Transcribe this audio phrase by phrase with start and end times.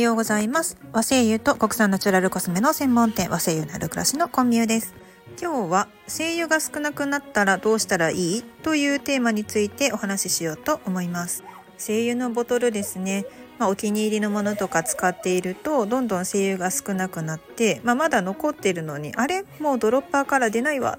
[0.00, 0.78] ようございます。
[0.92, 4.94] 和製油と国産ナチュラルコスメの専門店和製油なる暮らしのコンミューです。
[5.40, 11.44] 今日は精油が少なくなったらどうしたらいいというテーマについてお話ししようと思います。
[11.78, 13.24] 精油のボトルですね。
[13.58, 19.44] まあ、お気に入りのものとか使っているとどんどん精油が少なくなって、まあ、まだ残ってるのにあれ？
[19.60, 20.98] もうドロッパーから出ないわ。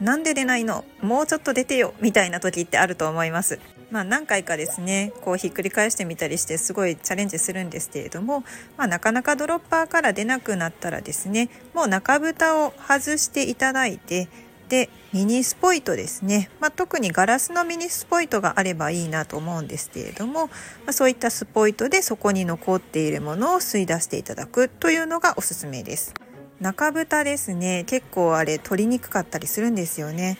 [0.00, 0.84] なんで出ないの？
[1.02, 1.94] もうちょっと出てよ。
[2.00, 3.60] みたいな時ってあると思います。
[3.90, 8.44] まあ、何回かですねこうひっくり返してみたりしてすごいチャレンジするんですけれども、
[8.76, 14.28] まあ、なかなかドロッパーから出なくなったらですねもう中蓋を外していただいて
[14.68, 20.52] でミニスポイトですね、まあ、特にガラスのミニスポイトがあればいいなと思うんですけれども、ま
[20.90, 26.14] あ、そういったスポイトでそこに残っているものを吸い出していただくというのがおすすめです。
[26.60, 30.38] 中蓋ですね結構あれ取りにくかったりするんですよね。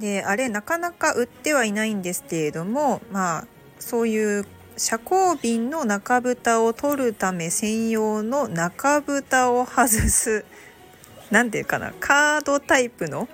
[0.00, 3.46] であれなかなか売ってはいないんですけれどもまあ
[3.78, 10.44] そういう遮光瓶の中蓋を取るため専用の中蓋を外す
[11.30, 13.28] 何て言うかなカードタイプの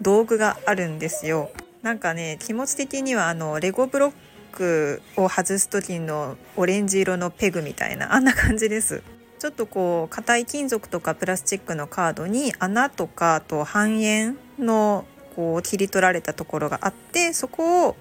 [0.00, 1.50] 道具があるんですよ。
[1.82, 4.12] なんかね気持ち的にはあのレゴブロッ
[4.52, 9.02] クを外す時のオレンジ色のペグみたいなあんな感じです。
[9.38, 15.04] ちょっとこう硬い金属とかプラスチックのカードに穴とかあと半円の
[15.36, 17.96] こう切り取られたところがあってそこを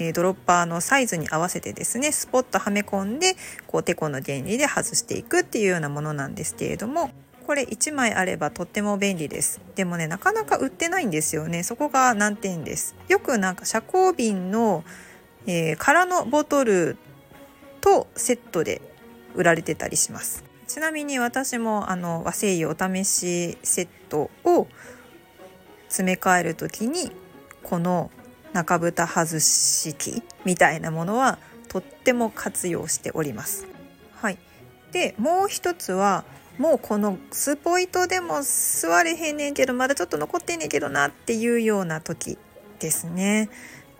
[0.00, 3.36] えドロッパーのサイズに合わせてですねスポッとはめ込んで
[3.66, 7.10] こうテコの原理で外していくっていうようなものなんですけれども
[7.46, 9.58] これ1枚あればとっても便利です。
[9.74, 11.62] でもねなかなか売ってないんですよね。
[11.62, 12.94] そこが難点です。
[13.08, 14.84] よくなんか遮光瓶の、
[15.46, 16.98] えー、空のボトル
[17.80, 18.82] とセットで
[19.34, 20.44] 売られてたりします。
[20.66, 24.66] ちなみに私もあの和製油お試しセットを
[25.88, 27.10] 詰め替える時に
[27.62, 28.10] この
[28.52, 33.66] 中蓋外し器みたいなものはとっても活用しております。
[34.14, 34.38] はい、
[34.92, 36.24] でもう一つは
[36.58, 42.36] もうこのスポイトでも座れへんねんけどまだちょっと残ってんねんけどなっていうような時
[42.80, 43.48] ですね。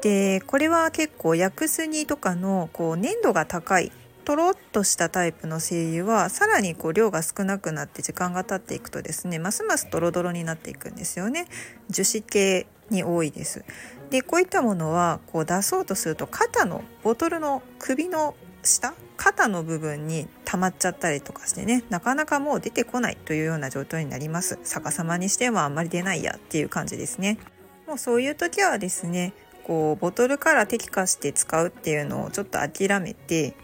[0.01, 3.93] でこれは結構薬杉とかのこう粘度が高い
[4.29, 11.47] とろっとしたタイプの精油はさらにこう量が少なくなって時間が経っていくとですねますますドロドロになっていくんですよね。
[11.89, 13.65] 樹脂系に多いです。
[14.11, 24.59] でこういったものはこう出そうとすると肩のボトルの首の下肩の部分に溜まっちゃったりとかしてねなかなかもう出てこないというような状態になります。
[24.63, 27.39] 逆さまにしてもあんまり出ないやっていう感じですね。
[27.87, 29.33] もうそういう時はですね
[29.65, 33.57] こうボトルから適化して使うっていうのをちょっと諦めて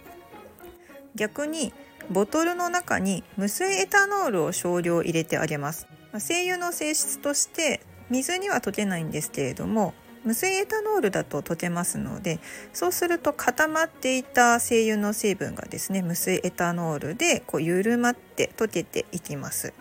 [1.14, 1.72] 逆に
[2.10, 5.86] ボトルの中に無水エタノールを少量入れてあげます。
[6.18, 7.80] 精油の性質として
[8.10, 12.38] 水には溶けないんですけれども無水エタノールだと溶けますので
[12.72, 19.74] そうすると固まっていた精油の成分がですね無水エタノールでこう緩まって溶けていきます。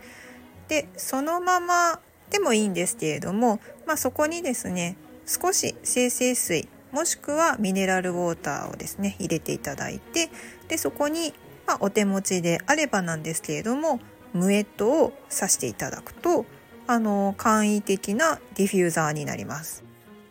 [0.68, 2.00] でそのまま
[2.30, 10.30] でもいいんですけれども、まあ、そこにですね少し精製水もしくはミネラルウォーターをですね入れていただいて
[10.68, 11.34] でそこに、
[11.66, 14.00] まあ、お手持ちであればなんですけれども
[14.31, 16.46] ムエットを刺していただくと
[16.86, 19.84] あの簡易的なディフューザーになります。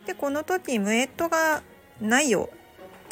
[0.06, 1.62] でこの時ムエットが
[2.00, 2.50] ないよ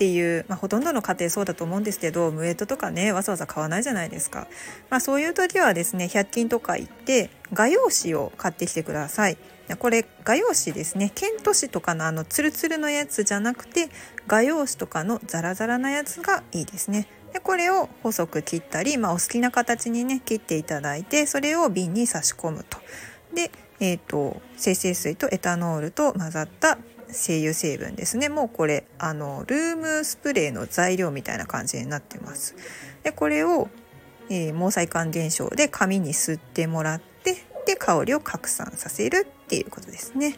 [0.01, 4.49] っていう、まあ、ほとんどの家庭そうだと思うんですけどムエットとかねわざわざ買わないじゃないですか、
[4.89, 9.37] まあ、そういう時はですね100均とか行って画用紙を買ってきてください。
[9.79, 13.89] これ画用紙ですねケント紙とかのあのツルツルのやつじゃなくて
[14.27, 17.07] 画用紙とかのザラザラなやつがいいですね。
[17.35, 22.79] でこれを細く切ったり、まあ、お好きな形にね切っていただいてそれを瓶に差し込むと。
[23.35, 26.79] で、えーと、精製水とエタノールと混ざった
[27.13, 32.55] 精油成分ですねもうこれあのルームスプレーの材料みたいな感じになってます
[33.03, 33.69] でこれを、
[34.29, 37.11] えー、毛細管現象で紙に吸ってもらって
[37.67, 40.37] で香りを拡散させるっていうことですね。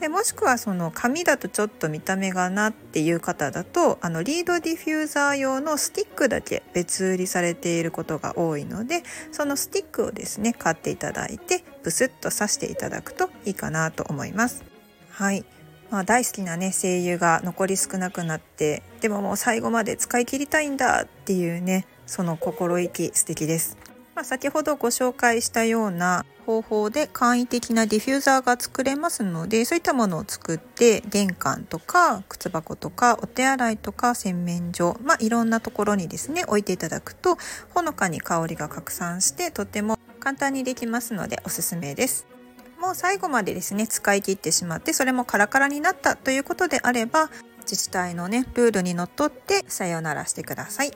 [0.00, 14.64] でもしくはその紙だとちょっと見た目がなっていう方だとあのリードディフューザー用のスティックだけ別売りされていることが多いのでそのスティックをですね買っていただいてブスッと刺していただくといいかなと思います。
[15.12, 15.46] はい、
[15.90, 23.76] まあ、大好きなね精油が残り少なくなってでももう最後まで使い切りたいんだっていうねその心意気素敵です。
[24.14, 37.36] まあ、先ほどご紹介したような方法で簡易的なディフューザーが作れますのでそういったものを作って玄関とか靴箱とかお手洗いとか洗面所、まあ、いろんなところにですね置いていただくと
[37.74, 42.35] ほのかに香りが拡散してとても簡単にできますのでおすすめです。
[42.80, 47.30] もう最後までですね使い切ってしまってそれもカラカラになったということであれば
[47.60, 50.92] 自治体のねルールにのっとってさよならしてください。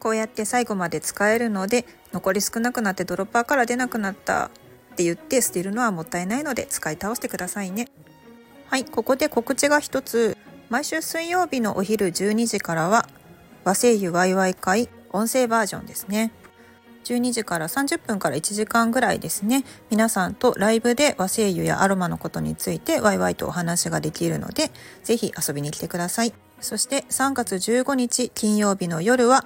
[0.00, 4.50] こうやって最後まで使えるので残り少なくなってドロッパーから出なくなったっ
[4.96, 7.88] て言って捨てるのはもったいないので使い倒してくださいね。
[8.68, 10.36] はいここで告知が一つ。
[10.70, 13.08] 毎週水曜日のお昼12時からは
[13.64, 16.32] 和製油ワイワイ会音声バージョンですね。
[17.04, 19.64] 12時から30分から1時間ぐらいですね。
[19.90, 24.70] 皆さんとライブで和製油やアロマのことについてワイワイとお話ができるので
[25.02, 26.32] ぜひ遊びに来てください。
[26.60, 29.44] そして3月15日金曜日の夜は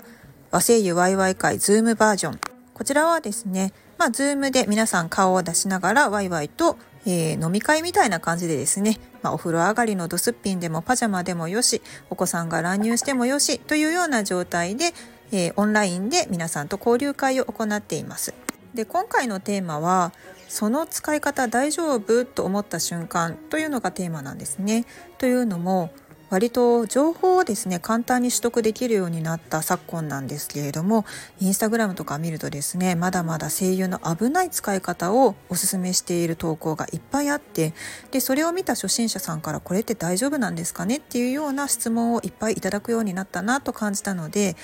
[0.50, 2.40] 和製油ワイワイ会ズームバージョン。
[2.74, 6.76] こちらはですねまあズームで皆さん顔を出しながらワイワイと
[7.06, 14.92] えー、飲み会みたいな感じでですね、まあ、お風呂上がりのドスッピンでもパジャマでもよしお子さんが乱入してもよしというような状態で、
[15.36, 18.34] えー、オンラインで皆さんと交流会を行っています。
[18.72, 20.12] で今回のテーマは
[20.48, 24.84] 「その使い方大丈夫?」と思った瞬間というのがテーマなんですね。
[25.18, 25.90] というのも
[26.30, 31.04] 割と情報をですね簡単に取得できるようになった昨今なんですけれども
[31.38, 37.74] インスタグラムとか見るとですねまだまだ声優の危ない使い方をおすすめしている投稿がいっぱいあって
[38.10, 40.96] でそれを見た初心者さんからこれって大丈夫なんですかね？
[40.96, 44.56] っていうような質問をいっぱいいただくようになったなと感じたので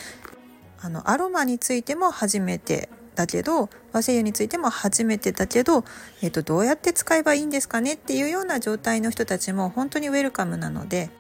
[0.81, 5.85] あのアロマについても初めてだけど和製油についても初めてだけど、
[6.23, 7.95] えーとどうやって使えばいいんですかね？
[7.95, 11.11] っていうような状態の人たちも本当にウェルカムなので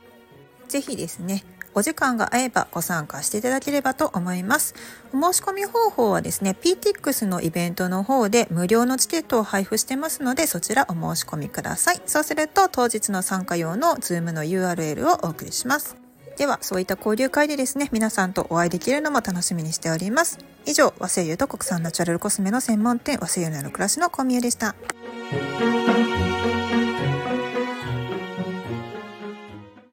[0.69, 4.75] ぜひですね、お時間が合えばご参加していただければと思います。
[5.13, 12.01] お申し込み方法はですね、PTX のイベントの方で無料のチケットを配布してますので、そちらお申し込みください。
[12.07, 16.00] そうすると当日の参加用の Zoom の URL をお送りします。
[16.41, 20.39] では、そういった交流会でですね、皆さんとお会いできるのも楽しみにしております。
[20.65, 24.75] 以上、和製油と国産ナチュラルコスメの専門店、和製油の暮らしの小宮でした。